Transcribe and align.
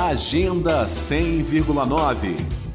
Agenda 0.00 0.86
100,9 0.86 2.69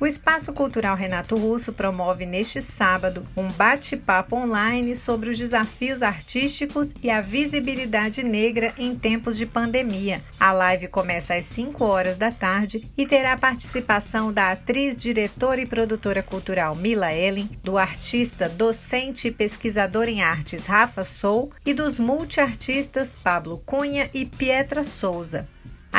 O 0.00 0.06
Espaço 0.06 0.50
Cultural 0.54 0.96
Renato 0.96 1.36
Russo 1.36 1.74
promove 1.74 2.24
neste 2.24 2.62
sábado 2.62 3.22
um 3.36 3.48
bate-papo 3.48 4.34
online 4.34 4.96
sobre 4.96 5.28
os 5.28 5.36
desafios 5.36 6.02
artísticos 6.02 6.94
e 7.02 7.10
a 7.10 7.20
visibilidade 7.20 8.22
negra 8.22 8.72
em 8.78 8.96
tempos 8.96 9.36
de 9.36 9.44
pandemia. 9.44 10.22
A 10.40 10.52
live 10.52 10.88
começa 10.88 11.34
às 11.34 11.44
5 11.44 11.84
horas 11.84 12.16
da 12.16 12.32
tarde 12.32 12.88
e 12.96 13.06
terá 13.06 13.34
a 13.34 13.38
participação 13.38 14.32
da 14.32 14.52
atriz, 14.52 14.96
diretora 14.96 15.60
e 15.60 15.66
produtora 15.66 16.22
cultural 16.22 16.74
Mila 16.74 17.12
Ellen, 17.12 17.50
do 17.62 17.76
artista, 17.76 18.48
docente 18.48 19.28
e 19.28 19.30
pesquisador 19.30 20.08
em 20.08 20.22
artes 20.22 20.64
Rafa 20.64 21.04
Sou 21.04 21.52
e 21.66 21.74
dos 21.74 21.98
multiartistas 21.98 23.18
Pablo 23.22 23.62
Cunha 23.66 24.08
e 24.14 24.24
Pietra 24.24 24.82
Souza. 24.82 25.46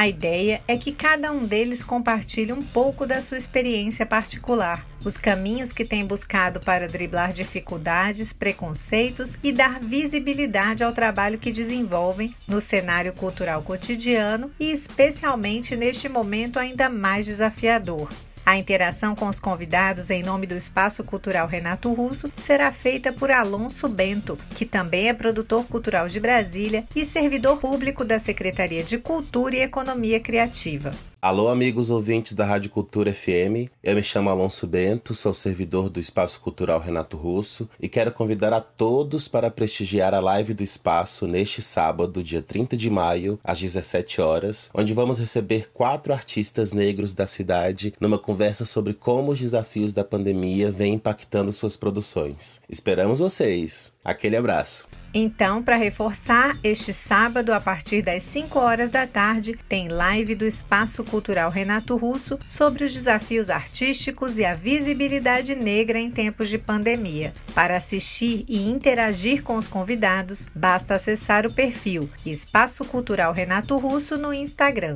A 0.02 0.08
ideia 0.08 0.64
é 0.68 0.76
que 0.78 0.92
cada 0.92 1.32
um 1.32 1.46
deles 1.46 1.84
compartilhe 1.84 2.52
um 2.52 2.64
pouco 2.64 3.06
da 3.06 3.22
sua 3.22 3.38
experiência 3.38 4.04
particular, 4.04 4.84
os 5.06 5.16
caminhos 5.16 5.72
que 5.72 5.86
tem 5.86 6.04
buscado 6.04 6.60
para 6.60 6.88
driblar 6.88 7.32
dificuldades, 7.32 8.34
preconceitos 8.34 9.38
e 9.44 9.52
dar 9.52 9.80
visibilidade 9.80 10.84
ao 10.84 10.92
trabalho 10.92 11.38
que 11.38 11.52
desenvolvem 11.52 12.34
no 12.48 12.60
cenário 12.60 13.14
cultural 13.14 13.62
cotidiano 13.62 14.52
e 14.60 14.72
especialmente 14.72 15.76
neste 15.76 16.10
momento 16.10 16.58
ainda 16.58 16.90
mais 16.90 17.28
desafiador. 17.28 18.10
A 18.46 18.58
interação 18.58 19.16
com 19.16 19.28
os 19.28 19.40
convidados 19.40 20.10
em 20.10 20.24
nome 20.24 20.48
do 20.48 20.56
Espaço 20.56 21.04
Cultural 21.04 21.48
Renato 21.48 21.94
Russo 21.94 22.32
será 22.36 22.72
feita 22.72 23.14
por 23.14 23.32
Alonso 23.32 23.88
Bento, 23.88 24.38
que 24.56 24.66
também 24.66 25.10
é 25.10 25.14
produtor 25.14 25.66
cultural 25.66 26.08
de 26.08 26.20
Brasília 26.20 26.86
e 26.96 27.06
servidor 27.06 27.60
público 27.60 28.04
da 28.04 28.18
Secretaria 28.18 28.84
de 28.84 28.98
Cultura 28.98 29.56
e 29.56 29.62
Economia 29.62 30.20
Criativa. 30.20 30.92
Alô, 31.24 31.50
amigos 31.50 31.92
ouvintes 31.92 32.34
da 32.34 32.44
Rádio 32.44 32.72
Cultura 32.72 33.14
FM. 33.14 33.70
Eu 33.84 33.94
me 33.94 34.02
chamo 34.02 34.32
Alonso 34.32 34.66
Bento, 34.66 35.14
sou 35.14 35.36
servidor 35.36 35.88
do 35.88 36.00
Espaço 36.00 36.40
Cultural 36.40 36.80
Renato 36.80 37.16
Russo 37.16 37.70
e 37.80 37.88
quero 37.88 38.12
convidar 38.12 38.52
a 38.54 38.60
todos 38.60 39.28
para 39.28 39.52
prestigiar 39.52 40.16
a 40.16 40.20
live 40.20 40.56
do 40.56 40.64
espaço 40.64 41.28
neste 41.28 41.62
sábado, 41.62 42.24
dia 42.24 42.42
30 42.42 42.76
de 42.76 42.90
maio, 42.90 43.40
às 43.44 43.60
17 43.60 44.20
horas, 44.20 44.72
onde 44.74 44.96
vamos 44.96 45.20
receber 45.20 45.70
quatro 45.72 46.12
artistas 46.12 46.72
negros 46.72 47.14
da 47.14 47.28
cidade 47.28 47.94
numa 48.02 48.18
conversa 48.18 48.66
sobre 48.66 48.96
como 48.96 49.32
os 49.32 49.40
desafios 49.40 49.94
da 49.94 50.04
pandemia 50.04 50.72
vêm 50.72 50.96
impactando 50.96 51.54
suas 51.54 51.78
produções. 51.78 52.60
Esperamos 52.68 53.20
vocês! 53.20 53.94
Aquele 54.04 54.38
abraço! 54.38 55.01
Então, 55.14 55.62
para 55.62 55.76
reforçar, 55.76 56.58
este 56.64 56.94
sábado, 56.94 57.54
a 57.54 57.60
partir 57.60 58.02
das 58.02 58.24
5 58.24 58.58
horas 58.58 58.90
da 58.90 59.06
tarde, 59.06 59.60
tem 59.68 59.90
live 59.90 60.36
do 60.36 60.46
Espaço 60.46 61.04
Cultural 61.04 61.52
Renato 61.52 61.98
Russo 61.98 62.40
sobre 62.48 62.86
os 62.86 62.94
desafios 62.94 63.50
artísticos 63.50 64.38
e 64.38 64.46
a 64.46 64.54
visibilidade 64.54 65.54
negra 65.54 66.00
em 66.00 66.10
tempos 66.10 66.48
de 66.48 66.58
pandemia. 66.58 67.34
Para 67.54 67.76
assistir 67.76 68.46
e 68.48 68.70
interagir 68.70 69.44
com 69.44 69.58
os 69.58 69.68
convidados, 69.68 70.48
basta 70.56 70.96
acessar 70.96 71.46
o 71.46 71.54
perfil 71.54 72.10
Espaço 72.26 72.86
Cultural 72.86 73.34
Renato 73.34 73.76
Russo 73.78 74.18
no 74.18 74.34
Instagram. 74.34 74.96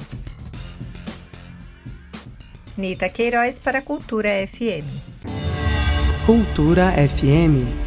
Nita 2.78 3.10
Queiroz 3.10 3.60
para 3.60 3.82
Cultura 3.82 4.30
FM. 4.48 4.86
Cultura 6.26 6.92
FM 6.92 7.85